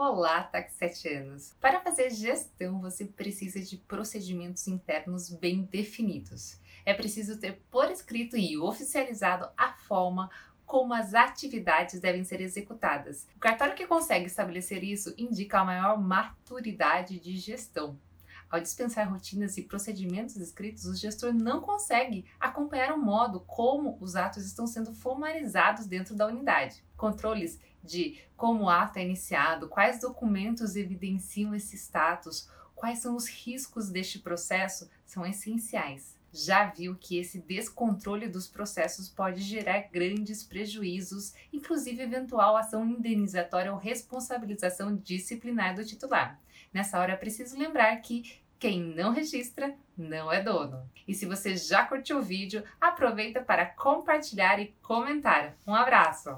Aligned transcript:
Olá, 0.00 0.44
taxetianos! 0.44 1.56
Para 1.60 1.80
fazer 1.80 2.10
gestão, 2.10 2.80
você 2.80 3.04
precisa 3.04 3.60
de 3.60 3.76
procedimentos 3.76 4.68
internos 4.68 5.28
bem 5.28 5.62
definidos. 5.62 6.60
É 6.86 6.94
preciso 6.94 7.40
ter 7.40 7.60
por 7.68 7.90
escrito 7.90 8.36
e 8.36 8.56
oficializado 8.56 9.50
a 9.56 9.72
forma 9.72 10.30
como 10.64 10.94
as 10.94 11.14
atividades 11.14 11.98
devem 11.98 12.22
ser 12.22 12.40
executadas. 12.40 13.26
O 13.34 13.40
cartório 13.40 13.74
que 13.74 13.88
consegue 13.88 14.26
estabelecer 14.26 14.84
isso 14.84 15.12
indica 15.18 15.58
a 15.58 15.64
maior 15.64 16.00
maturidade 16.00 17.18
de 17.18 17.36
gestão. 17.36 17.98
Ao 18.50 18.60
dispensar 18.60 19.10
rotinas 19.10 19.58
e 19.58 19.62
procedimentos 19.62 20.36
escritos, 20.36 20.86
o 20.86 20.94
gestor 20.94 21.34
não 21.34 21.60
consegue 21.60 22.24
acompanhar 22.40 22.92
o 22.92 22.98
modo 22.98 23.40
como 23.40 23.98
os 24.00 24.16
atos 24.16 24.46
estão 24.46 24.66
sendo 24.66 24.92
formalizados 24.92 25.86
dentro 25.86 26.14
da 26.14 26.26
unidade. 26.26 26.82
Controles 26.96 27.60
de 27.84 28.18
como 28.36 28.64
o 28.64 28.68
ato 28.68 28.98
é 28.98 29.04
iniciado, 29.04 29.68
quais 29.68 30.00
documentos 30.00 30.76
evidenciam 30.76 31.54
esse 31.54 31.76
status, 31.76 32.48
quais 32.74 33.00
são 33.00 33.14
os 33.14 33.28
riscos 33.28 33.90
deste 33.90 34.18
processo 34.18 34.88
são 35.04 35.26
essenciais. 35.26 36.17
Já 36.32 36.66
viu 36.66 36.94
que 36.94 37.18
esse 37.18 37.38
descontrole 37.40 38.28
dos 38.28 38.46
processos 38.46 39.08
pode 39.08 39.40
gerar 39.40 39.88
grandes 39.92 40.42
prejuízos, 40.42 41.32
inclusive 41.52 42.02
eventual 42.02 42.56
ação 42.56 42.84
indenizatória 42.84 43.72
ou 43.72 43.78
responsabilização 43.78 44.96
disciplinar 44.96 45.74
do 45.74 45.84
titular. 45.84 46.40
Nessa 46.72 46.98
hora 46.98 47.16
preciso 47.16 47.58
lembrar 47.58 47.96
que 47.96 48.40
quem 48.58 48.82
não 48.82 49.12
registra 49.12 49.74
não 49.96 50.32
é 50.32 50.42
dono. 50.42 50.90
E 51.06 51.14
se 51.14 51.26
você 51.26 51.56
já 51.56 51.84
curtiu 51.84 52.18
o 52.18 52.22
vídeo, 52.22 52.64
aproveita 52.80 53.40
para 53.40 53.64
compartilhar 53.64 54.58
e 54.58 54.74
comentar. 54.82 55.56
Um 55.66 55.74
abraço! 55.74 56.36